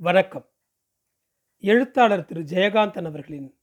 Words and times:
வணக்கம். 0.00 0.44
எழுத்தாளர் 1.58 2.24
திரு. 2.24 2.40
ஜெயகாந்தன் 2.40 3.04
அவர்களின் 3.04 3.54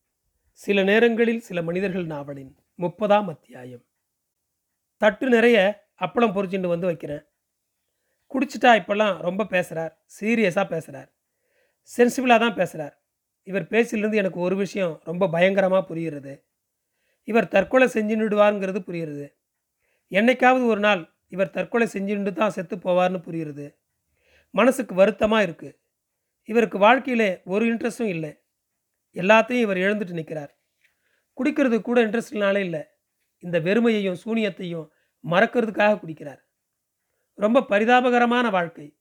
சில 0.53 0.83
நேரங்களில் 0.83 1.39
சில 1.39 1.61
மனிதர்கள் 1.61 2.05
நாவலின் 2.05 2.57
முப்பதாம் 2.75 3.27
அத்தியாயம். 3.27 3.83
தட்டு 4.97 5.29
நிறைய 5.29 5.85
அப்பளம் 5.99 6.33
பொறிச்சுட்டு 6.35 6.67
வந்து 6.67 6.85
வைக்கிறேன். 6.85 7.25
குடிச்சிட்டா 8.31 8.71
இப்போல்லாம் 8.81 9.17
ரொம்ப 9.17 9.45
பேசுகிறார் 9.45 9.97
சீரியஸாக 10.19 10.67
பேசுகிறார் 10.69 11.13
சென்சிபிளாக 11.97 12.39
தான் 12.39 12.53
பேசுகிறார் 12.53 13.01
இவர் 13.43 13.67
பேச்சிலிருந்து 13.67 14.17
எனக்கு 14.17 14.39
ஒரு 14.39 14.55
விஷயம் 14.55 15.01
ரொம்ப 15.03 15.27
பயங்கரமாக 15.27 15.85
புரிகிறது. 15.85 16.43
இவர் 17.23 17.47
தற்கொலை 17.47 17.87
செஞ்சுடுவாருங்கிறது 17.87 18.79
புரியுறது 18.79 19.35
என்னைக்காவது 20.09 20.65
ஒரு 20.65 20.79
நாள் 20.79 21.15
இவர் 21.27 21.49
தற்கொலை 21.49 21.87
செஞ்சுட்டு 21.93 22.33
தான் 22.33 22.49
செத்து 22.49 22.75
போவார்னு 22.75 23.17
புரியுறது 23.29 23.75
மனசுக்கு 24.51 24.95
வருத்தமாக 24.95 25.43
இருக்குது 25.45 25.84
இவருக்கு 26.45 26.77
வாழ்க்கையில் 26.77 27.41
ஒரு 27.43 27.73
இன்ட்ரெஸ்ட்டும் 27.73 28.11
இல்லை. 28.15 28.31
எல்லாத்தையும் 29.13 29.65
இவர் 29.65 29.77
இழந்துட்டு 29.77 30.11
நிற்கிறார். 30.11 30.51
குடிக்கிறது 31.33 31.81
கூட 31.81 32.05
இன்ட்ரெஸ்ட்னாலே 32.05 32.57
இல்லை. 32.57 32.83
இந்த 33.39 33.59
வெறுமையையும் 33.59 34.21
சூனியத்தையும் 34.25 34.87
மறக்கிறதுக்காக 35.23 35.99
குடிக்கிறார். 35.99 36.41
ரொம்ப 37.33 37.65
பரிதாபகரமான 37.69 38.49
வாழ்க்கை. 38.49 38.97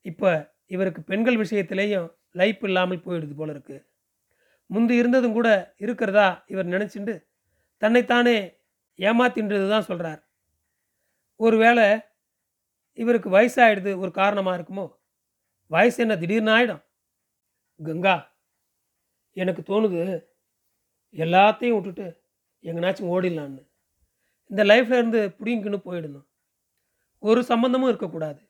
இப்போ 0.00 0.52
இவருக்கு 0.66 1.02
பெண்கள் 1.02 1.36
விஷயத்திலேயும் 1.36 2.08
லைஃப் 2.30 2.64
இல்லாமல் 2.64 3.04
போயிடுது 3.04 3.34
போல 3.34 3.52
இருக்கு. 3.52 3.86
முந்தி 4.66 4.94
இருந்ததும் 4.94 5.32
கூட 5.32 5.74
இருக்கிறதா 5.76 6.44
இவர் 6.46 6.66
நினச்சிண்டு 6.66 7.14
தன்னைத்தானே 7.82 8.36
ஏமாத்தின்றது 8.98 9.68
தான் 9.68 9.82
சொல்கிறார் 9.82 10.20
ஒருவேளை 11.36 11.98
இவருக்கு 12.92 13.28
வயசாயிடுது 13.30 13.98
ஒரு 13.98 14.10
காரணமாக 14.10 14.56
இருக்குமோ? 14.58 14.86
வயசு 15.74 15.98
என்ன? 16.02 16.16
திடீர்னு 16.16 16.52
ஆகிடும் 16.56 16.82
கங்கா 17.80 18.16
எனக்கு 19.36 19.62
தோணுது 19.62 20.02
எல்லாத்தையும் 21.22 21.74
விட்டுட்டு 21.76 22.06
எங்கனாச்சும் 22.62 23.12
ஓடிடலான்னு. 23.14 23.62
இந்த 24.50 24.62
லைஃப்ல 24.64 24.98
இருந்து 24.98 25.20
பிடிங்கின்னு 25.38 25.78
போயிடணும். 25.86 26.26
ஒரு 27.22 27.40
சம்மந்தமும் 27.48 27.90
இருக்கக்கூடாது. 27.90 28.40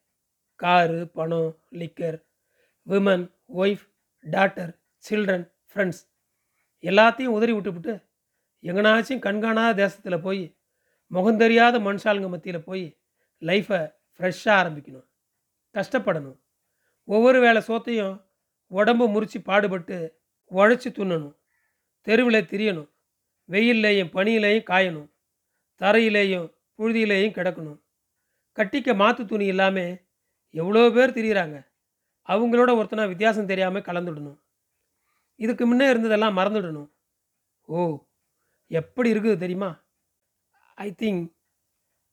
காரு 0.61 0.99
பணம் 1.17 1.51
liquor 1.73 2.19
women 2.87 3.25
wife 3.55 3.85
daughter 4.25 4.73
children 5.09 5.47
friends 5.71 6.03
எல்லாத்தையும் 6.83 7.35
உதறி 7.37 7.53
விட்டுவிட்டு 7.53 7.95
எங்கனாச்சும் 8.63 9.25
கண்காணாத 9.27 9.75
தேசத்தில் 9.83 10.25
போய் 10.27 10.43
முகம் 11.11 11.41
தெரியாத 11.43 11.79
மனுஷாளுங்க 11.79 12.29
மத்தியில் 12.29 12.67
போய் 12.69 12.85
லைஃப்பை 13.43 13.81
ஃப்ரெஷ்ஷாக 14.17 14.59
ஆரம்பிக்கணும். 14.61 15.09
கஷ்டப்படணும். 15.75 16.39
ஒவ்வொரு 17.05 17.41
வேளை 17.41 17.63
சோத்தையும் 17.67 18.15
உடம்பு 18.67 19.05
முறிச்சு 19.15 19.39
பாடுபட்டு 19.49 19.97
உழைச்சி 20.51 20.91
துண்ணணும் 20.91 21.37
தெருவில் 22.07 22.49
திரியணும். 22.53 22.89
வெயில்லையும் 23.49 24.13
பனியிலையும் 24.17 24.69
காயணும். 24.71 25.09
தரையிலேயும் 25.81 26.47
புழுதியிலேயும் 26.79 27.37
கிடக்கணும். 27.39 27.79
கட்டிக்க 28.59 28.97
மாற்று 28.97 29.27
துணி 29.27 29.47
இல்லாமல் 29.47 29.93
எவ்வளோ 30.51 30.91
பேர் 30.91 31.17
திரியிறாங்க. 31.17 31.57
அவங்களோட 32.29 32.71
ஒருத்தனா 32.81 33.05
வித்தியாசம் 33.09 33.51
தெரியாமல் 33.53 33.87
கலந்துடணும். 33.89 34.39
இதுக்கு 35.35 35.67
முன்னே 35.67 35.87
இருந்ததெல்லாம் 35.93 36.39
மறந்துடணும். 36.39 36.91
ஓ 37.69 38.07
எப்படி 38.69 39.13
இருக்குது 39.13 39.37
தெரியுமா? 39.37 39.71
I 40.75 40.95
think 41.03 41.25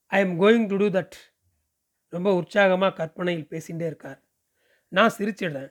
I 0.07 0.19
am 0.19 0.35
going 0.41 0.67
to 0.67 0.75
do 0.75 0.87
that 0.97 1.15
ரொம்ப 2.13 2.29
உற்சாகமாக 2.33 2.93
கற்பனையில் 2.93 3.49
பேசிகிட்டே 3.51 3.85
இருக்கார். 3.85 4.19
நான் 4.91 5.15
சிரிச்சிடுறேன். 5.17 5.69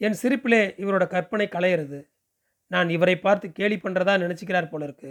என் 0.00 0.18
சிரிப்பிலே 0.22 0.62
இவரோட 0.82 1.04
கற்பனை 1.14 1.46
கலையிறது 1.50 2.00
நான் 2.70 2.88
இவரை 2.96 3.14
பார்த்து 3.18 3.46
கேலி 3.58 3.76
பண்ணுறதா 3.82 4.14
நினச்சிக்கிறார் 4.22 4.70
போல 4.70 4.84
இருக்கு 4.88 5.10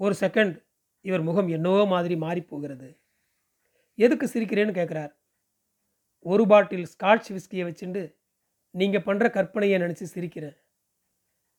ஒரு 0.00 0.14
செகண்ட் 0.22 0.54
இவர் 1.04 1.22
முகம் 1.28 1.48
என்னவோ 1.56 1.82
மாதிரி 1.92 2.14
மாறி 2.24 2.42
போகிறது 2.42 2.88
எதுக்கு 3.98 4.26
சிரிக்கிறேன்னு 4.32 4.78
கேட்குறார் 4.78 5.12
ஒரு 6.24 6.44
பாட்டில் 6.52 6.86
ஸ்காட்ச் 6.94 7.28
விஸ்கியை 7.36 7.64
வச்சுண்டு 7.68 8.02
நீங்கள் 8.74 9.04
பண்ணுற 9.06 9.26
கற்பனையை 9.36 9.76
நினச்சி 9.84 10.04
சிரிக்கிறேன். 10.14 10.56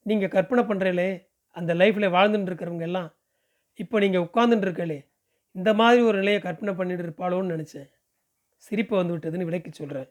நீங்கள் 0.06 0.34
கற்பனை 0.36 0.64
பண்ணுறீங்களே 0.70 1.10
அந்த 1.56 1.72
லைஃப்பில் 1.82 2.14
வாழ்ந்துட்டு 2.16 2.50
இருக்கிறவங்க 2.52 2.86
எல்லாம் 2.90 3.10
இப்போ 3.80 4.00
நீங்கள் 4.04 4.26
உட்காந்துட்டு 4.28 4.68
இருக்கலே 4.68 5.00
இந்த 5.56 5.70
மாதிரி 5.80 6.02
ஒரு 6.10 6.18
நிலையை 6.22 6.40
கற்பனை 6.48 6.74
பண்ணிட்டு 6.80 7.06
இருப்பாளோன்னு 7.06 7.54
நினச்சேன். 7.56 7.90
சிரிப்பு 8.64 8.94
வந்து 9.00 9.14
விட்டதுன்னு 9.16 9.50
விளக்கி 9.50 9.72
சொல்கிறேன் 9.72 10.10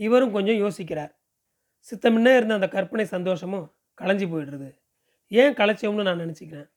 இவரும் 0.00 0.34
கொஞ்சம் 0.36 0.60
யோசிக்கிறார். 0.64 1.12
சித்தமுன்னே 1.88 2.32
இருந்த 2.36 2.54
அந்த 2.58 2.68
கற்பனை 2.76 3.04
சந்தோஷமும் 3.16 3.66
களைஞ்சி 3.98 4.26
போயிடுறது. 4.32 4.68
ஏன் 5.30 5.56
களைச்சோம்னு 5.60 6.06
நான் 6.08 6.22
நினச்சிக்கிறேன். 6.24 6.68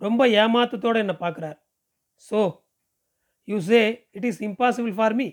ரொம்ப 0.00 0.22
ஏமாத்தத்தோடு 0.42 1.02
என்னை 1.04 1.16
பார்க்குறார். 1.24 1.58
So 2.28 2.40
you 3.48 3.58
say 3.70 3.80
it 4.16 4.26
is 4.30 4.40
impossible 4.48 4.94
for 4.98 5.16
me 5.20 5.28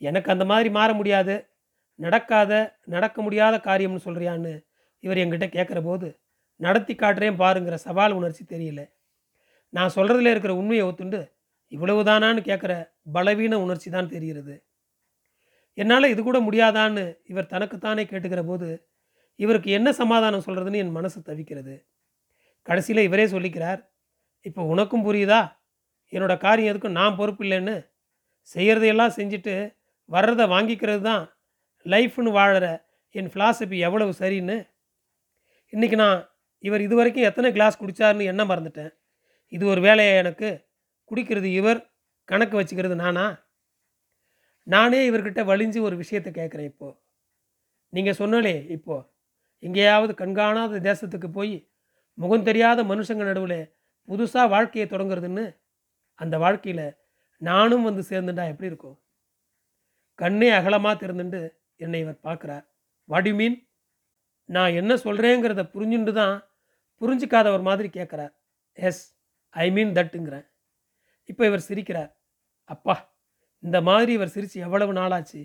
எனக்கு 0.00 0.28
அந்த 0.34 0.44
மாதிரி 0.50 0.68
மாற 0.78 0.90
முடியாது. 1.00 1.34
நடக்காத 1.98 2.52
நடக்க 2.94 3.16
முடியாத 3.22 3.54
காரியம்னு 3.68 4.04
சொல்கிறியான்னு 4.06 4.52
இவர் 5.04 5.20
என்கிட்ட 5.22 5.46
கேட்குற 5.56 5.78
போது 5.88 6.08
நடத்தி 6.60 6.94
காட்டுறேன் 6.94 7.40
பாருங்கிற 7.42 7.76
சவால் 7.86 8.16
உணர்ச்சி 8.18 8.42
தெரியல. 8.52 8.80
நான் 9.72 9.94
சொல்கிறதுல 9.96 10.32
இருக்கிற 10.32 10.52
உண்மையை 10.60 10.84
ஒத்துண்டு 10.88 11.20
இவ்வளவுதானான்னு 11.72 12.42
கேட்குற 12.50 12.72
பலவீன 13.16 13.58
உணர்ச்சி 13.64 13.88
தான் 13.90 14.10
தெரிகிறது. 14.14 14.54
என்னால் 15.74 16.08
இது 16.08 16.22
கூட 16.22 16.40
முடியாதான்னு 16.40 17.18
இவர் 17.24 17.46
தனக்குத்தானே 17.46 18.04
கேட்டுக்கிற 18.04 18.46
போது 18.46 18.88
இவருக்கு 19.36 19.70
என்ன 19.70 19.92
சமாதானம் 19.92 20.44
சொல்கிறதுன்னு 20.46 20.76
என் 20.76 20.90
மனசு 20.90 21.20
தவிக்கிறது. 21.20 21.84
கடைசியில் 22.62 23.02
இவரே 23.02 23.24
சொல்லிக்கிறார் 23.24 23.80
இப்போ 24.40 24.62
உனக்கும் 24.62 25.06
புரியுதா? 25.06 25.58
என்னோட 26.12 26.38
காரியம் 26.38 26.76
எதுக்கும் 26.76 26.98
நான் 27.00 27.16
பொறுப்பு 27.16 27.44
இல்லைன்னு? 27.44 27.86
செய்கிறதையெல்லாம் 28.54 29.16
செஞ்சுட்டு 29.16 29.74
வர்றதை 30.04 30.46
வாங்கிக்கிறது 30.46 31.00
தான் 31.00 31.34
லைஃப்னு 31.86 32.30
வாழற 32.38 32.84
என் 33.10 33.30
ஃபிலாசபி 33.34 33.78
எவ்வளவு 33.78 34.12
சரின்னு? 34.18 34.68
இன்றைக்கி 35.72 35.94
நான் 35.94 36.30
இவர் 36.58 36.80
இது 36.80 36.94
வரைக்கும் 36.96 37.24
எத்தனை 37.24 37.52
கிளாஸ் 37.52 37.80
குடித்தாருன்னு 37.80 38.22
என்ன 38.22 38.44
மறந்துட்டேன். 38.44 38.92
இது 39.48 39.66
ஒரு 39.66 39.80
வேலையை 39.80 40.16
எனக்கு? 40.16 40.66
குடிக்கிறது 41.10 41.44
இவர் 41.44 41.90
கணக்கு 42.24 42.60
வச்சுக்கிறது 42.60 42.94
நானா? 42.94 43.43
நானே 44.66 45.10
இவர்கிட்ட 45.10 45.40
வலிஞ்சு 45.44 45.80
ஒரு 45.80 45.96
விஷயத்தை 45.96 46.32
கேட்குறேன் 46.32 46.68
இப்போது 46.72 46.98
நீங்கள் 47.88 48.14
சொன்னாலே 48.14 48.66
இப்போது 48.76 49.06
எங்கேயாவது 49.58 50.14
கண்காணாத 50.14 50.80
தேசத்துக்கு 50.80 51.28
போய் 51.28 51.68
முகம் 52.14 52.42
தெரியாத 52.42 52.84
மனுஷங்க 52.84 53.24
நடுவில் 53.24 53.72
புதுசாக 54.08 54.48
வாழ்க்கையை 54.48 54.86
தொடங்குறதுன்னு 54.90 55.44
அந்த 56.14 56.38
வாழ்க்கையில் 56.38 56.96
நானும் 57.36 57.82
வந்து 57.82 58.02
சேர்ந்துட்டா 58.10 58.44
எப்படி 58.48 58.70
இருக்கும்? 58.70 58.96
கண்ணே 60.14 60.50
அகலமாக 60.50 61.06
திறந்துண்டு 61.06 61.40
என்னை 61.76 62.00
இவர் 62.00 62.18
பார்க்குறார். 62.22 62.64
வாட் 63.04 63.26
யூ 63.26 63.34
மீன் 63.34 63.56
நான் 64.44 64.72
என்ன 64.72 64.94
சொல்கிறேங்கிறத 64.94 65.62
புரிஞ்சுட்டு 65.74 66.12
தான் 66.12 66.36
புரிஞ்சிக்காதவர் 67.00 67.62
மாதிரி 67.62 67.88
கேட்குறார். 67.88 68.32
எஸ் 68.72 69.02
ஐ 69.48 69.70
மீன் 69.70 69.92
தட்டுங்கிறேன். 69.92 70.46
இப்போ 71.24 71.46
இவர் 71.46 71.68
சிரிக்கிறார். 71.68 72.12
அப்பா 72.64 73.13
இந்த 73.64 73.78
மாதிரி 73.80 74.12
இவர் 74.12 74.34
சிரித்து 74.34 74.60
எவ்வளவு 74.60 74.92
நாளாச்சு? 74.92 75.40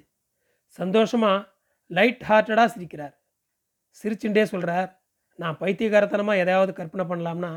சந்தோஷமாக 0.80 1.38
லைட் 1.88 2.24
ஹார்ட்டடாக 2.30 2.70
சிரிக்கிறார். 2.76 3.14
சிரிச்சுட்டே 4.00 4.44
சொல்கிறார் 4.44 4.90
நான் 5.40 5.58
பைத்தியகாரத்தனமாக 5.60 6.42
எதையாவது 6.44 6.74
கற்பனை 6.74 7.06
பண்ணலாம்னா 7.06 7.52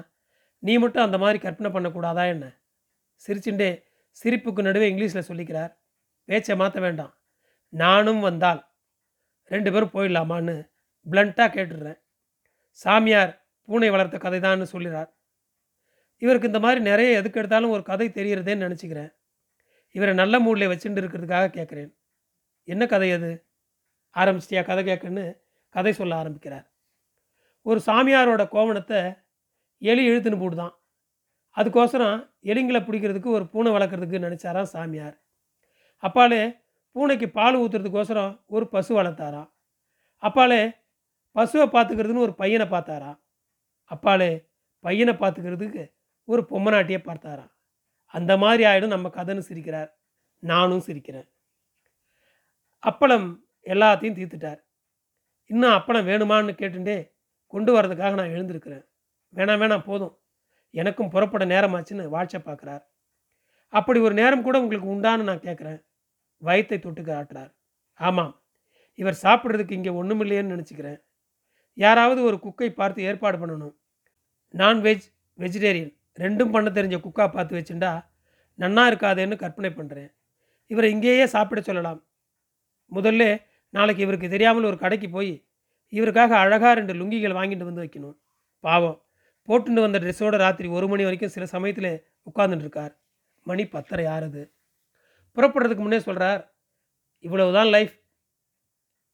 நீ 0.59 0.79
மட்டும் 0.79 1.03
அந்த 1.03 1.19
மாதிரி 1.19 1.39
கற்பனை 1.39 1.71
பண்ணக்கூடாதா 1.71 2.25
என்ன? 2.35 2.47
சிரிச்சுட்டே 3.27 3.71
சிரிப்புக்கு 4.17 4.63
நடுவே 4.63 4.87
இங்கிலீஷில் 4.93 5.29
சொல்லிக்கிறார் 5.29 5.73
பேச்சை 6.29 6.57
மாற்ற 6.57 6.81
வேண்டாம் 6.81 7.13
நானும் 7.73 8.21
வந்தால் 8.21 8.61
ரெண்டு 9.51 9.73
பேரும் 9.73 9.95
போயிடலாமான்னு 9.95 10.55
பிளண்ட்டாக 11.07 11.51
கேட்டுடுறேன். 11.55 11.99
சாமியார் 12.71 13.33
பூனை 13.69 13.89
வளர்த்த 13.91 14.19
கதை 14.19 14.41
தான்னு 14.41 14.67
சொல்லிறார். 14.73 15.11
இவருக்கு 16.23 16.51
இந்த 16.51 16.61
மாதிரி 16.61 16.81
நிறைய 16.81 17.19
எதுக்கு 17.21 17.41
எடுத்தாலும் 17.41 17.71
ஒரு 17.71 17.83
கதை 17.83 18.07
தெரிகிறதேன்னு 18.09 18.67
நினச்சிக்கிறேன். 18.67 19.13
இவரை 19.95 20.15
நல்ல 20.15 20.41
மூடில் 20.41 20.71
வச்சுட்டு 20.73 21.01
இருக்கிறதுக்காக 21.03 21.47
கேட்குறேன் 21.57 21.91
என்ன 22.69 22.87
கதை 22.87 23.13
அது? 23.13 23.31
ஆரம்பிச்சிட்டியா 24.15 24.63
கதை 24.65 24.83
கேட்குன்னு 24.85 25.25
கதை 25.69 25.93
சொல்ல 25.93 26.17
ஆரம்பிக்கிறார். 26.17 26.67
ஒரு 27.67 27.81
சாமியாரோட 27.87 28.43
கோவணத்தை 28.49 29.01
எலி 29.83 30.03
இழுத்துன்னு 30.11 30.43
போடுதான். 30.43 30.75
அதுக்கோசரம் 31.57 32.19
எலிங்களை 32.43 32.81
பிடிக்கிறதுக்கு 32.85 33.27
ஒரு 33.27 33.45
பூனை 33.49 33.73
வளர்க்குறதுக்கு 33.73 34.25
நினச்சாராம் 34.27 34.73
சாமியார். 34.75 35.17
அப்பாலே 36.03 36.43
பூனைக்கு 36.93 37.31
பால் 37.31 37.59
ஊற்றுறதுக்கோசரம் 37.59 38.33
ஒரு 38.47 38.69
பசு 38.69 39.03
வளர்த்தாராம். 39.03 39.51
அப்பாலே 40.23 40.63
பசுவை 41.37 41.67
பார்த்துக்கிறதுன்னு 41.75 42.25
ஒரு 42.27 42.35
பையனை 42.35 42.67
பார்த்தாராம். 42.67 43.19
அப்பாலே 43.91 44.31
பையனை 44.85 45.15
பார்த்துக்கிறதுக்கு 45.15 45.83
ஒரு 46.25 46.43
பொம்மநாட்டியை 46.51 47.01
பார்த்தாராம். 47.01 47.52
அந்த 48.13 48.37
மாதிரி 48.37 48.63
ஆகிடும் 48.65 48.95
நம்ம 48.95 49.09
கதைன்னு 49.09 49.49
சிரிக்கிறார். 49.49 49.91
நானும் 50.39 50.87
சிரிக்கிறேன். 50.87 51.29
அப்பளம் 52.87 53.27
எல்லாத்தையும் 53.65 54.17
தீர்த்துட்டார். 54.19 54.61
இன்னும் 55.47 55.71
அப்பளம் 55.71 56.09
வேணுமான்னு 56.11 56.55
கேட்டுட்டே 56.61 56.97
கொண்டு 57.47 57.71
வரதுக்காக 57.77 58.15
நான் 58.15 58.35
எழுந்திருக்கிறேன். 58.37 58.85
வேணாம் 59.35 59.63
வேணாம் 59.63 59.85
போதும். 59.85 60.15
எனக்கும் 60.71 61.09
புறப்பட 61.09 61.45
நேரமாச்சுன்னு 61.45 62.05
வாட்சை 62.15 62.41
பார்க்குறார். 62.45 62.85
அப்படி 63.69 64.01
ஒரு 64.01 64.15
நேரம் 64.15 64.43
கூட 64.43 64.61
உங்களுக்கு 64.61 64.93
உண்டான்னு 64.95 65.29
நான் 65.31 65.47
கேட்குறேன். 65.47 65.81
வயத்தை 66.43 66.79
தொட்டு 66.79 67.03
காட்டுறார் 67.03 67.53
ஆமாம். 68.01 68.33
இவர் 68.95 69.19
சாப்பிட்றதுக்கு 69.23 69.73
இங்கே 69.73 69.91
ஒன்றுமில்லையேன்னு 69.91 70.55
நினச்சிக்கிறேன். 70.55 71.01
யாராவது 71.75 72.23
ஒரு 72.23 72.41
குக்கை 72.41 72.73
பார்த்து 72.73 73.03
ஏற்பாடு 73.03 73.37
பண்ணணும். 73.43 73.75
Non veg 74.53 75.07
vegetarian. 75.39 75.95
ரெண்டும் 76.17 76.51
பண்ண 76.51 76.71
தெரிஞ்ச 76.71 76.97
குக்கா 76.99 77.33
பார்த்து 77.33 77.59
வச்சுண்டா 77.59 77.93
நன்னா 78.59 78.83
இருக்காதேன்னு 78.91 79.37
கற்பனை 79.37 79.71
பண்ணுறேன் 79.71 80.11
இவரை 80.67 80.91
இங்கேயே 80.91 81.27
சாப்பிட 81.27 81.61
சொல்லலாம். 81.61 82.07
முதல்ல 82.93 83.45
நாளைக்கு 83.71 84.03
இவருக்கு 84.03 84.29
தெரியாமல் 84.29 84.65
ஒரு 84.65 84.79
கடைக்கு 84.79 85.11
போய் 85.11 85.33
இவருக்காக 85.93 86.33
அழகாக 86.45 86.75
ரெண்டு 86.75 86.95
லுங்கிகள் 86.95 87.39
வாங்கிட்டு 87.39 87.69
வந்து 87.69 87.83
வைக்கணும். 87.83 88.17
பாவம். 88.61 88.99
போட்டுட்டு 89.49 89.81
வந்த 89.81 89.99
ட்ரெஸ்ஸோட 89.99 90.37
ராத்திரி 90.37 90.69
ஒரு 90.69 90.89
மணி 90.89 91.03
வரைக்கும் 91.03 91.31
சில 91.31 91.47
சமயத்தில் 91.47 92.05
உட்கார்ந்துட்டு 92.31 92.65
இருக்கார் 92.67 93.01
மணி 93.43 93.67
பத்தரை 93.67 94.07
ஆறுது. 94.07 94.43
புறப்படுறதுக்கு 95.37 95.85
முன்னே 95.85 95.99
சொல்கிறார் 95.99 96.55
இவ்வளவுதான் 97.19 97.67
life. 97.67 97.95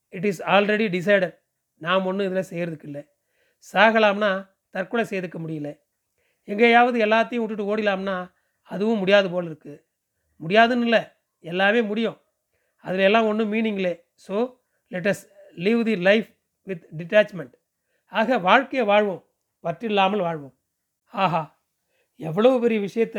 It 0.09 0.25
is 0.25 0.43
already 0.43 0.87
decided. 0.97 1.37
நாம் 1.77 2.07
ஒன்றும் 2.07 2.33
இதில் 2.33 2.51
செய்கிறதுக்கு 2.51 2.85
இல்லை 2.85 3.03
சாகலாம்னா 3.73 4.51
தற்கொலை 4.71 5.05
செய்துக்க 5.05 5.39
முடியல. 5.39 5.71
எங்கேயாவது 6.49 6.99
எல்லாத்தையும் 7.07 7.43
விட்டுட்டு 7.45 7.71
ஓடிலாம்னா 7.73 8.17
அதுவும் 8.71 9.01
முடியாது 9.03 9.29
போல் 9.35 9.49
இருக்குது 9.51 9.79
முடியாதுன்னு 10.41 10.87
இல்லை 10.89 11.03
எல்லாமே 11.45 11.81
முடியும். 11.91 12.19
அதில் 12.85 13.05
எல்லாம் 13.09 13.29
ஒன்றும் 13.31 13.53
மீனிங்லே 13.55 13.95
so 14.27 14.37
let's 14.93 15.23
leave 15.65 15.81
the 15.89 15.95
life 16.09 16.29
with 16.67 16.85
detachment 16.99 17.55
ஆக 18.13 18.39
வாழ்க்கையை 18.49 18.85
வாழ்வோம் 18.93 19.23
பற்றில்லாமல் 19.65 20.25
வாழ்வோம். 20.27 20.55
ஆஹா 21.15 21.43
எவ்வளவு 22.21 22.57
பெரிய 22.65 22.79
விஷயத்த 22.87 23.19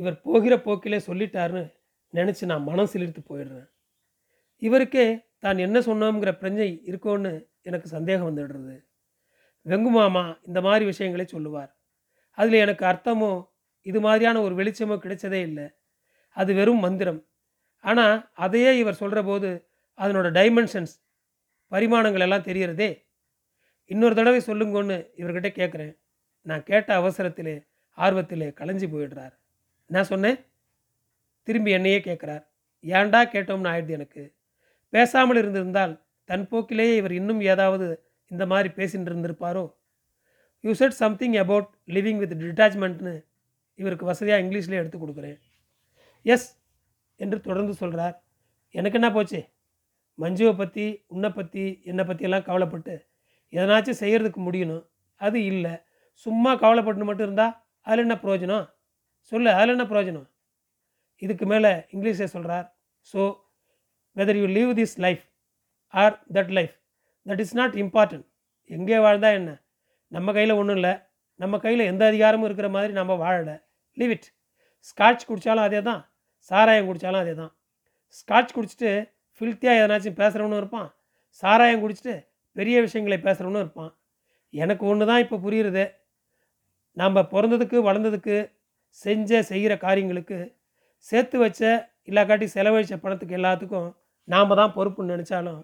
இவர் 0.00 0.16
போகிற 0.26 0.54
போக்கிலே 0.66 0.98
சொல்லிட்டாருன்னு 1.08 1.64
நினச்சி 2.14 2.44
நான் 2.50 2.66
மனம் 2.68 2.90
சிலிர்த்து 2.92 3.22
போயிடுறேன். 3.30 3.68
இவருக்கே 4.62 5.06
தான் 5.44 5.64
என்ன 5.66 5.78
சொன்னோங்கிற 5.88 6.30
பிரஞ்சை 6.40 6.68
இருக்கோன்னு 6.90 7.32
எனக்கு 7.68 7.88
சந்தேகம் 7.96 8.28
வந்துடுறது. 8.28 8.74
வெங்கு 9.66 9.90
மாமா 9.96 10.24
இந்த 10.48 10.58
மாதிரி 10.66 10.84
விஷயங்களை 10.90 11.26
சொல்லுவார். 11.34 11.70
அதில் 12.40 12.62
எனக்கு 12.64 12.84
அர்த்தமோ 12.90 13.32
இது 13.86 13.98
மாதிரியான 14.06 14.40
ஒரு 14.46 14.54
வெளிச்சமோ 14.60 14.96
கிடைச்சதே 15.04 15.40
இல்லை. 15.48 15.66
அது 16.36 16.50
வெறும் 16.58 16.82
மந்திரம். 16.86 17.20
ஆனால் 17.84 18.16
அதையே 18.44 18.72
இவர் 18.78 19.00
சொல்கிற 19.02 19.20
போது 19.22 19.50
அதனோட 19.98 20.28
டைமென்ஷன்ஸ் 20.38 20.94
பரிமாணங்கள் 21.72 22.24
எல்லாம் 22.26 22.46
தெரியறதே. 22.48 22.90
இன்னொரு 23.90 24.14
தடவை 24.14 24.40
சொல்லுங்கன்னு 24.46 24.98
இவர்கிட்ட 25.20 25.50
கேட்குறேன் 25.60 25.92
நான் 26.46 26.66
கேட்ட 26.70 26.90
அவசரத்திலே 27.00 27.54
ஆர்வத்திலே 27.98 28.48
கலைஞ்சு 28.60 28.86
போயிடுறார். 28.92 29.34
நான் 29.90 30.10
சொன்னேன் 30.12 30.38
திரும்பி 31.48 31.70
என்னையே 31.78 31.98
கேட்குறார் 32.08 32.44
ஏன்டா 32.84 33.20
கேட்டோம்னு 33.34 33.70
ஆயிடுது 33.72 33.96
எனக்கு. 33.98 34.22
பேசாமல் 34.92 35.40
இருந்திருந்தால் 35.42 35.94
தன் 36.28 36.46
போக்கிலேயே 36.50 36.94
இவர் 37.00 37.14
இன்னும் 37.20 37.42
ஏதாவது 37.52 37.86
இந்த 38.30 38.44
மாதிரி 38.46 38.68
பேசின்னு 38.78 39.10
இருந்திருப்பாரோ? 39.10 39.64
You 40.64 40.72
said 40.80 40.96
something 41.02 41.36
about 41.42 41.68
living 41.96 42.20
with 42.22 42.34
டிட்டாச்மெண்ட்னு 42.42 43.14
இவருக்கு 43.80 44.04
வசதியாக 44.10 44.42
இங்கிலீஷ்லேயே 44.44 44.80
எடுத்து 44.82 44.98
கொடுக்குறேன். 44.98 45.38
எஸ் 46.26 46.48
என்று 47.24 47.38
தொடர்ந்து 47.46 47.74
சொல்கிறார் 47.82 48.16
எனக்கு 48.78 48.98
என்ன 49.00 49.08
போச்சு? 49.14 49.40
மஞ்சுவை 50.22 50.52
பற்றி 50.58 50.84
உன்னை 51.14 51.30
பற்றி 51.38 51.64
என்னை 51.90 52.04
பற்றியெல்லாம் 52.08 52.46
கவலைப்பட்டு 52.48 52.94
எதனாச்சும் 53.52 54.00
செய்கிறதுக்கு 54.02 54.40
முடியணும். 54.48 54.84
அது 55.20 55.38
இல்லை. 55.52 55.72
சும்மா 56.26 56.50
கவலைப்பட்டு 56.64 57.08
மட்டும் 57.08 57.26
இருந்தால் 57.28 57.54
அதில் 57.86 58.04
என்ன 58.04 58.16
பிரயோஜனம்? 58.24 58.66
சொல்லு 59.32 59.50
அதில் 59.58 59.74
என்ன 59.74 59.86
பிரயோஜனம்? 59.92 60.26
இதுக்கு 61.24 61.44
மேலே 61.52 61.70
இங்கிலீஷில் 61.94 62.32
சொல்கிறார் 62.34 62.66
so 63.12 63.20
whether 64.18 64.38
you 64.42 64.46
leave 64.58 64.70
this 64.80 64.96
life 65.04 65.24
or 65.94 66.14
that 66.36 66.52
life 66.58 66.74
that 67.26 67.42
is 67.44 67.56
not 67.60 67.74
important 67.84 68.26
எங்கே 68.76 68.98
வாழ்ந்தால் 69.06 69.38
என்ன? 69.40 69.52
நம்ம 70.12 70.32
கையில் 70.36 70.58
ஒன்றும் 70.60 70.78
இல்லை. 70.78 70.94
நம்ம 71.40 71.58
கையில் 71.64 71.88
எந்த 71.90 72.02
அதிகாரமும் 72.10 72.46
இருக்கிற 72.48 72.68
மாதிரி 72.76 72.92
நம்ம 73.00 73.12
வாழலை. 73.22 73.56
லீவ் 73.96 74.12
இட் 74.16 74.28
ஸ்காட்ச் 74.88 75.26
குடித்தாலும் 75.28 75.66
அதே 75.68 75.80
தான் 75.88 76.02
சாராயம் 76.50 76.88
குடித்தாலும் 76.88 77.22
அதே 77.24 77.34
தான் 77.42 77.52
ஸ்காட்ச் 78.18 78.54
குடிச்சிட்டு 78.56 78.90
ஃபில்த்தியாக 79.36 79.80
எதனாச்சும் 79.80 80.18
பேசுகிறவனும் 80.20 80.60
இருப்பான். 80.62 80.88
சாராயம் 81.42 81.82
குடிச்சிட்டு 81.84 82.14
பெரிய 82.56 82.76
விஷயங்களை 82.86 83.18
பேசுகிறவனும் 83.26 83.64
இருப்பான். 83.64 83.92
எனக்கு 84.54 84.84
ஒன்று 84.90 85.04
தான் 85.10 85.22
இப்போ 85.24 85.36
புரியுறது. 85.44 85.84
நாம் 86.96 87.18
பிறந்ததுக்கு 87.34 87.78
வளர்ந்ததுக்கு 87.88 88.36
செஞ்ச 89.04 89.40
செய்கிற 89.50 89.72
காரியங்களுக்கு 89.84 90.38
சேர்த்து 91.06 91.36
வச்ச 91.42 91.60
இல்லாக்காட்டி 92.08 92.46
செலவழித்த 92.54 92.96
பணத்துக்கு 93.04 93.36
எல்லாத்துக்கும் 93.38 93.88
நாம் 94.28 94.58
தான் 94.60 94.74
பொறுப்புன்னு 94.76 95.14
நினச்சாலும் 95.14 95.60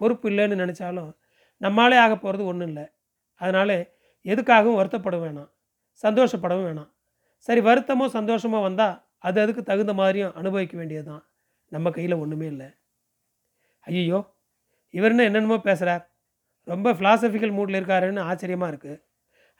பொறுப்பு 0.00 0.26
இல்லைன்னு 0.30 0.60
நினச்சாலும் 0.62 1.10
நம்மளாலே 1.60 1.96
ஆக 2.04 2.14
போகிறது 2.16 2.44
ஒன்றும் 2.50 2.68
இல்லை. 2.70 2.84
அதனால் 3.40 3.76
எதுக்காகவும் 4.24 4.78
வருத்தப்பட 4.80 5.16
வேணாம். 5.24 5.50
சந்தோஷப்படவும் 6.04 6.66
வேணாம். 6.68 6.90
சரி 7.48 7.60
வருத்தமோ 7.68 8.06
சந்தோஷமோ 8.18 8.58
வந்தால் 8.66 8.96
அது 9.26 9.38
அதுக்கு 9.44 9.62
தகுந்த 9.70 9.92
மாதிரியும் 10.00 10.34
அனுபவிக்க 10.40 10.74
வேண்டியது 10.80 11.06
தான் 11.10 11.22
நம்ம 11.72 11.90
கையில் 11.96 12.20
ஒன்றுமே 12.22 12.46
இல்லை. 12.52 12.68
ஐயோ 13.86 14.20
இவர் 14.94 15.12
என்ன 15.14 15.24
என்னென்னமோ 15.28 15.58
பேசுகிறார் 15.68 16.04
ரொம்ப 16.66 16.88
ஃபிலாசபிக்கல் 16.98 17.54
மூடில் 17.58 17.78
இருக்காருன்னு 17.78 18.26
ஆச்சரியமாக 18.30 18.70
இருக்குது 18.72 18.96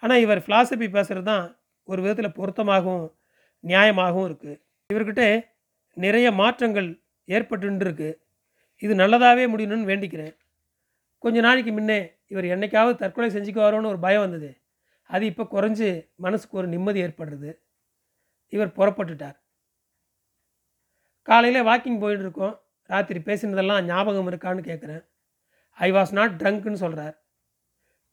ஆனால் 0.03 0.23
இவர் 0.25 0.41
ஃபிலாசபி 0.45 0.87
பேசுகிறது 0.97 1.29
தான் 1.31 1.45
ஒரு 1.89 2.01
விதத்தில் 2.05 2.37
பொருத்தமாகவும் 2.39 3.07
நியாயமாகவும் 3.65 4.27
இருக்குது 4.29 4.57
இவர்கிட்ட 4.91 5.25
நிறைய 5.97 6.27
மாற்றங்கள் 6.41 6.89
ஏற்பட்டுருக்கு 7.29 8.11
இது 8.83 8.93
நல்லதாகவே 9.03 9.45
முடியணும்னு 9.53 9.91
வேண்டிக்கிறேன். 9.91 10.35
கொஞ்ச 11.25 11.39
நாளைக்கு 11.47 11.73
முன்னே 11.79 12.01
இவர் 12.29 12.45
என்னைக்காவது 12.45 12.95
தற்கொலை 12.95 13.31
செஞ்சுக்குவாரோன்னு 13.35 13.87
ஒரு 13.87 13.99
பயம் 13.99 14.21
வந்தது. 14.21 14.61
அது 15.03 15.27
இப்போ 15.27 15.43
குறைஞ்சி 15.43 16.11
மனசுக்கு 16.15 16.57
ஒரு 16.57 16.67
நிம்மதி 16.67 17.03
ஏற்படுறது. 17.03 17.59
இவர் 18.49 18.77
புறப்பட்டுட்டார். 18.77 19.37
காலையில் 21.23 21.63
வாக்கிங் 21.63 22.01
போயிட்டு 22.01 22.23
இருக்கோம். 22.23 22.61
ராத்திரி 22.83 23.21
பேசினதெல்லாம் 23.21 23.85
ஞாபகம் 23.85 24.29
இருக்கான்னு 24.31 24.69
கேட்குறேன் 24.69 25.05
ஐ 25.71 25.93
வாஸ் 25.93 26.13
நாட் 26.13 26.31
ட்ரங்க்னு 26.31 26.73
சொல்கிறார் 26.73 27.23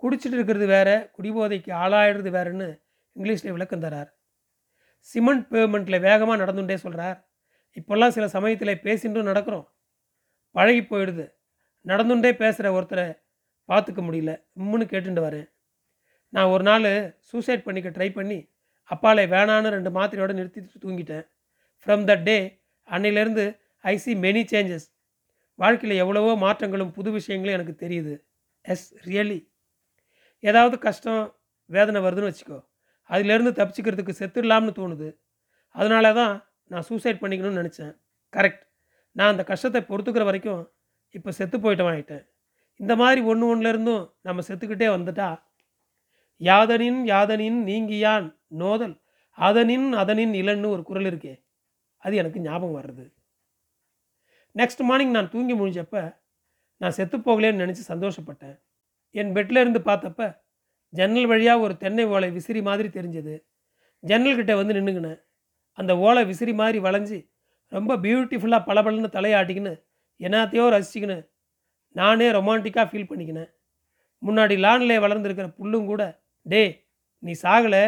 குடிச்சிட்டு 0.01 0.35
இருக்கிறது 0.37 0.65
வேற 0.65 1.11
குடிபோதைக்கு 1.17 1.71
ஆளாயிடுறது 1.73 2.31
வேறுன்னு 2.37 2.81
இங்கிலீஷில் 3.15 3.51
விளக்கம் 3.51 3.79
தரார். 3.79 4.09
சிமெண்ட் 4.99 5.53
பேமெண்ட்டில் 5.53 6.01
வேகமாக 6.01 6.45
நடந்துட்டே 6.45 6.75
சொல்கிறார் 6.75 7.29
இப்போல்லாம் 7.75 8.15
சில 8.17 8.27
சமயத்தில் 8.27 8.81
பேசின்றும் 8.81 9.27
நடக்கிறோம். 9.27 9.67
பழகி 10.51 10.81
போயிடுது. 10.81 11.33
நடந்துட்டே 11.85 12.33
பேசுகிற 12.33 12.81
ஒருத்தரை 12.81 13.24
பார்த்துக்க 13.69 14.01
முடியல. 14.07 14.31
உம்முன்னு 14.59 14.85
கேட்டுட்டு 14.93 15.23
வரேன் 15.27 15.47
நான் 16.33 16.51
ஒரு 16.53 16.63
நாள் 16.69 16.89
சூசைட் 17.29 17.65
பண்ணிக்க 17.67 17.89
ட்ரை 17.97 18.09
பண்ணி 18.17 18.39
அப்பாலே 18.89 19.23
வேணான்னு 19.33 19.69
ரெண்டு 19.75 19.91
மாத்திரையோடு 19.97 20.33
நிறுத்தி 20.39 20.61
தூங்கிட்டேன். 20.83 21.25
ஃப்ரம் 21.81 22.03
தட் 22.09 22.25
டே 22.29 22.37
அன்னையிலேருந்து 22.87 23.45
ஐ 23.91 23.95
சி 24.03 24.11
மெனி 24.25 24.43
சேஞ்சஸ் 24.53 24.87
வாழ்க்கையில் 25.59 26.01
எவ்வளவோ 26.03 26.31
மாற்றங்களும் 26.45 26.93
புது 26.97 27.09
விஷயங்களும் 27.17 27.55
எனக்கு 27.57 27.73
தெரியுது. 27.83 28.13
எஸ் 28.65 28.87
ரியலி 29.07 29.39
ஏதாவது 30.43 30.75
கஷ்டம் 30.87 31.23
வேதனை 31.69 31.99
வருதுன்னு 32.05 32.31
வச்சுக்கோ. 32.31 32.59
அதிலேருந்து 33.09 33.51
தப்பிச்சுக்கிறதுக்கு 33.59 34.19
செத்துடலாம்னு 34.19 34.73
தோணுது. 34.79 35.09
அதனால 35.75 36.11
தான் 36.19 36.33
நான் 36.71 36.87
சூசைட் 36.89 37.21
பண்ணிக்கணும்னு 37.21 37.61
நினச்சேன். 37.61 37.93
கரெக்ட் 38.33 38.63
நான் 39.15 39.31
அந்த 39.33 39.43
கஷ்டத்தை 39.51 39.81
பொறுத்துக்கிற 39.89 40.23
வரைக்கும் 40.29 40.63
இப்போ 41.17 41.31
செத்து 41.39 41.57
போயிட்டவன் 41.65 41.95
ஆகிட்டேன் 41.95 42.23
இந்த 42.75 42.95
மாதிரி 42.95 43.21
ஒன்று 43.21 43.55
ஒன்றுலேருந்தும் 43.55 44.13
நம்ம 44.21 44.41
செத்துக்கிட்டே 44.47 44.87
வந்துட்டா. 44.95 45.41
யாதனின் 46.39 46.99
யாதனின் 47.13 47.59
நீங்கியான் 47.69 48.35
நோதல். 48.47 49.01
அதனின் 49.31 49.93
அதனின் 49.93 50.33
இலன்னு 50.33 50.69
ஒரு 50.69 50.83
குரல் 50.83 51.03
இருக்கே. 51.03 51.43
அது 51.97 52.15
எனக்கு 52.15 52.39
ஞாபகம் 52.39 52.77
வர்றது. 52.81 53.13
நெக்ஸ்ட் 54.55 54.83
மார்னிங் 54.83 55.11
நான் 55.11 55.29
தூங்கி 55.29 55.55
முடிஞ்சப்ப 55.55 56.17
நான் 56.77 56.91
செத்து 56.91 57.17
போகலேன்னு 57.17 57.61
நினச்சி 57.63 57.83
சந்தோஷப்பட்டேன். 57.87 58.61
என் 59.11 59.33
பெட்டில் 59.33 59.57
இருந்து 59.57 59.79
பார்த்தப்ப 59.79 60.43
ஜன்னல் 60.89 61.25
வழியாக 61.25 61.59
ஒரு 61.59 61.77
தென்னை 61.77 62.05
ஓலை 62.05 62.31
விசிறி 62.31 62.61
மாதிரி 62.61 62.87
தெரிஞ்சது. 62.87 63.43
ஜன்னல்கிட்ட 64.07 64.55
வந்து 64.55 64.73
நின்றுக்கினேன் 64.73 65.23
அந்த 65.71 65.97
ஓலை 65.97 66.25
விசிறி 66.25 66.53
மாதிரி 66.53 66.79
வளைஞ்சி 66.79 67.31
ரொம்ப 67.67 67.95
பியூட்டிஃபுல்லாக 67.95 68.67
பளபளன்னு 68.67 69.09
தலையாட்டிக்கின்னு 69.17 69.73
என்னத்தையோ 70.19 70.65
ரசிச்சுக்கின்னு 70.75 71.17
நானே 71.99 72.27
ரொமான்டிக்காக 72.37 72.87
ஃபீல் 72.91 73.09
பண்ணிக்கினேன். 73.09 73.49
முன்னாடி 74.21 74.55
லான்லே 74.65 74.97
வளர்ந்துருக்கிற 75.05 75.47
புல்லும் 75.59 75.89
கூட 75.91 76.03
டே 76.45 76.63
நீ 77.23 77.33
சாகலை. 77.43 77.83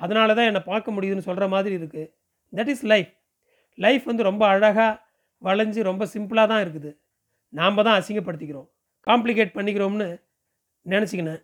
அதனால 0.00 0.34
தான் 0.36 0.48
என்னை 0.50 0.62
பார்க்க 0.70 0.94
முடியுதுன்னு 0.94 1.26
சொல்கிற 1.28 1.46
மாதிரி 1.54 1.74
இருக்குது 1.78 2.04
தட் 2.52 2.70
இஸ் 2.72 2.84
லைஃப் 2.92 3.12
லைஃப் 3.84 4.04
வந்து 4.10 4.22
ரொம்ப 4.30 4.42
அழகாக 4.52 4.90
வளைஞ்சு 5.42 5.80
ரொம்ப 5.90 6.04
சிம்பிளாக 6.14 6.46
தான் 6.52 6.62
இருக்குது. 6.64 6.90
நாம் 7.52 7.84
தான் 7.86 7.98
அசிங்கப்படுத்திக்கிறோம். 8.00 8.68
காம்ப்ளிகேட் 9.06 9.56
பண்ணிக்கிறோம்னு 9.56 10.08
நினச்சிக்கினேன். 10.86 11.42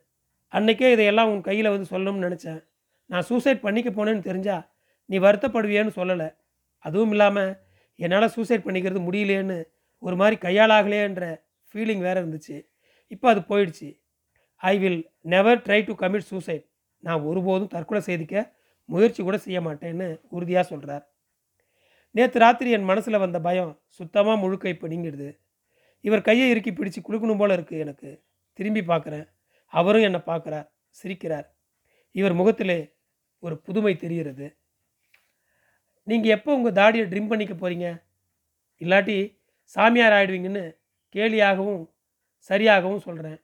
அன்றைக்கே 0.52 0.88
இதையெல்லாம் 0.94 1.30
உன் 1.32 1.42
கையில் 1.48 1.72
வந்து 1.74 1.88
சொல்லணும்னு 1.92 2.26
நினச்சேன். 2.26 2.60
நான் 3.10 3.26
சூசைட் 3.30 3.64
பண்ணிக்க 3.66 3.90
போனேன்னு 3.90 4.26
தெரிஞ்சால் 4.28 4.64
நீ 5.08 5.18
வருத்தப்படுவியேன்னு 5.26 5.92
சொல்லலை. 6.00 6.28
அதுவும் 6.84 7.12
இல்லாமல் 7.14 7.52
என்னால் 8.04 8.32
சூசைட் 8.36 8.66
பண்ணிக்கிறது 8.66 9.00
முடியலையேன்னு 9.06 9.58
ஒரு 10.02 10.16
மாதிரி 10.20 10.36
கையாளாகலையேன்ற 10.44 11.24
ஃபீலிங் 11.70 12.02
வேறு 12.06 12.20
இருந்துச்சு. 12.22 12.56
இப்போ 13.14 13.26
அது 13.32 13.40
போயிடுச்சு. 13.50 13.88
I 14.62 14.74
will 14.78 15.00
never 15.32 15.62
try 15.66 15.80
to 15.84 15.92
commit 16.02 16.28
suicide 16.30 16.64
நான் 17.02 17.24
ஒருபோதும் 17.28 17.72
தற்கொலை 17.74 18.00
செய்திக்க 18.08 18.34
முயற்சி 18.88 19.20
கூட 19.22 19.36
செய்ய 19.38 19.58
மாட்டேன்னு 19.66 20.08
உறுதியாக 20.36 20.64
சொல்கிறார் 20.72 21.04
நேற்று 22.14 22.38
ராத்திரி 22.42 22.70
என் 22.76 22.88
மனசில் 22.90 23.22
வந்த 23.22 23.38
பயம் 23.40 23.72
சுத்தமாக 23.98 24.40
முழுக்க 24.42 24.74
இப்போ 24.74 24.86
நீங்கிடுது. 24.88 25.28
இவர் 26.04 26.26
கையை 26.28 26.46
இறுக்கி 26.52 26.72
பிடிச்சு 26.72 27.00
குளுக்கணும் 27.06 27.40
போல் 27.40 27.54
இருக்குது 27.56 27.82
எனக்கு. 27.84 28.10
திரும்பி 28.58 28.82
பார்க்குறேன் 28.88 29.26
அவரும் 29.72 30.06
என்னை 30.08 30.20
பார்க்குறார் 30.30 30.66
சிரிக்கிறார். 30.96 31.46
இவர் 32.14 32.34
முகத்திலே 32.40 32.78
ஒரு 33.42 33.54
புதுமை 33.66 33.92
தெரிகிறது. 33.96 34.46
நீங்கள் 36.06 36.34
எப்போ 36.36 36.50
உங்கள் 36.58 36.76
தாடியை 36.78 37.04
ட்ரிம் 37.08 37.30
பண்ணிக்க 37.32 37.54
போகிறீங்க 37.54 37.88
இல்லாட்டி 38.80 39.16
சாமியார் 39.76 40.16
ஆகிடுவீங்கன்னு 40.16 40.64
கேலியாகவும் 41.14 41.82
சரியாகவும் 42.50 43.04
சொல்கிறேன் 43.06 43.38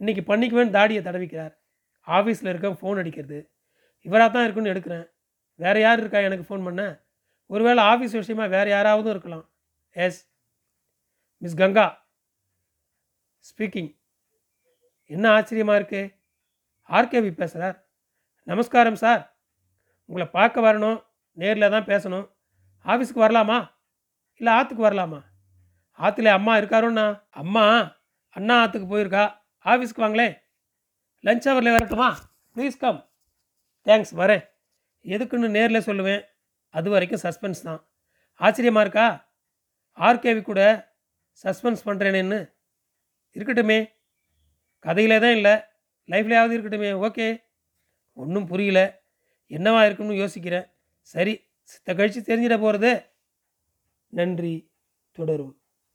இன்றைக்கி 0.00 0.22
பண்ணிக்குவேன்னு 0.30 0.76
தாடியை 0.76 1.02
தடவிக்கிறார். 1.04 1.54
ஆஃபீஸில் 2.06 2.50
இருக்க 2.52 2.68
ஃபோன் 2.80 2.98
அடிக்கிறது. 3.02 3.38
இவராக 4.06 4.30
தான் 4.32 4.44
இருக்குன்னு 4.46 4.72
எடுக்கிறேன். 4.72 5.06
வேறு 5.60 5.80
யார் 5.80 6.00
இருக்கா 6.02 6.18
எனக்கு 6.28 6.46
ஃபோன் 6.48 6.64
பண்ண? 6.64 6.82
ஒருவேளை 7.50 7.82
ஆஃபீஸ் 7.84 8.18
விஷயமா 8.20 8.44
வேறு 8.46 8.70
யாராவதும் 8.70 9.14
இருக்கலாம். 9.14 9.44
எஸ் 9.90 10.20
மிஸ் 11.42 11.58
கங்கா 11.60 11.86
ஸ்பீக்கிங் 13.48 13.90
என்ன 15.10 15.26
ஆச்சரியமாக 15.30 15.78
இருக்குது 15.80 16.12
ஆர்கேவி 16.88 17.30
பேசுகிறார் 17.40 17.76
நமஸ்காரம் 18.42 19.00
சார். 19.04 19.22
உங்களை 20.08 20.26
பார்க்க 20.38 20.66
வரணும். 20.66 20.98
நேரில் 21.40 21.72
தான் 21.74 21.88
பேசணும். 21.92 22.26
ஆஃபீஸுக்கு 22.84 23.24
வரலாமா? 23.26 23.58
இல்லை 24.40 24.52
ஆற்றுக்கு 24.52 24.86
வரலாமா? 24.88 25.20
ஆற்றுல 25.98 26.24
அம்மா 26.24 26.56
இருக்காருன்னா 26.56 27.22
அம்மா 27.30 27.64
அண்ணா 28.28 28.60
ஆற்றுக்கு 28.60 28.96
போயிருக்கா. 28.96 29.24
ஆஃபீஸ்க்கு 29.64 30.02
வாங்களேன். 30.04 30.34
லஞ்ச் 31.22 31.46
ஹவரில் 31.48 31.70
வரட்டுமா? 31.70 32.18
ப்ளீஸ் 32.54 32.76
கம் 32.78 33.10
தேங்க்ஸ் 33.84 34.12
வரேன். 34.16 34.44
எதுக்குன்னு 35.02 35.48
நேரில் 35.48 35.86
சொல்லுவேன். 35.86 36.22
அது 36.68 36.90
வரைக்கும் 36.90 37.20
சஸ்பென்ஸ் 37.22 37.62
தான். 37.62 37.88
ஆச்சரியமாக 38.34 38.86
இருக்கா? 38.86 39.34
ஆர்கேவி 39.96 40.42
கூட 40.42 40.92
சஸ்பென்ஸ் 41.42 41.82
பண்ணுறேனேன்னு 41.84 42.52
இருக்கட்டுமே. 43.34 43.90
கதையிலே 44.82 45.20
தான் 45.20 45.34
இல்லை. 45.34 45.54
லைஃப்லேயாவது 46.06 46.54
இருக்கட்டுமே. 46.56 46.90
ஓகே 47.06 47.42
ஒன்றும் 48.12 48.46
புரியல. 48.46 49.02
என்னவா 49.48 49.84
இருக்குன்னு 49.84 50.14
யோசிக்கிறேன். 50.14 50.66
சரி 51.00 51.48
சித்த 51.62 51.94
கழித்து 51.94 52.36
தெரிஞ்சிட 52.36 52.60
போகிறது 52.60 53.10
நன்றி. 54.08 54.72
தொடரும். 55.12 55.60